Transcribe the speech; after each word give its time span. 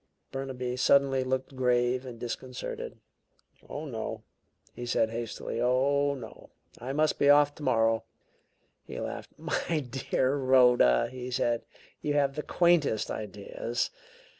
Burnaby 0.31 0.77
suddenly 0.77 1.23
looked 1.23 1.55
grave 1.55 2.07
and 2.07 2.19
disconcerted. 2.19 2.97
"Oh, 3.69 3.85
no!" 3.85 4.23
he 4.73 4.83
said, 4.83 5.11
hastily. 5.11 5.61
"Oh, 5.61 6.15
no! 6.15 6.49
I 6.79 6.91
must 6.91 7.19
be 7.19 7.29
off 7.29 7.53
tomorrow." 7.53 8.03
He 8.83 8.99
laughed. 8.99 9.29
"My 9.37 9.79
dear 9.79 10.35
Rhoda," 10.37 11.09
he 11.11 11.29
said, 11.29 11.65
"you 12.01 12.15
have 12.15 12.35
the 12.35 12.41
quaintest 12.41 13.11
ideas. 13.11 13.91